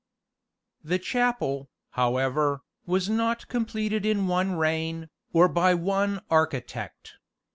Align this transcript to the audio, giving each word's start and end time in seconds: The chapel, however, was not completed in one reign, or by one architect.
The 0.83 0.97
chapel, 0.97 1.69
however, 1.91 2.61
was 2.87 3.07
not 3.07 3.47
completed 3.47 4.03
in 4.03 4.25
one 4.27 4.53
reign, 4.55 5.11
or 5.31 5.47
by 5.47 5.75
one 5.75 6.23
architect. 6.27 7.17